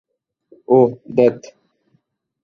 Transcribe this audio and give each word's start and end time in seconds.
ওউ, 0.67 0.85
ধ্যাৎ। 1.15 1.39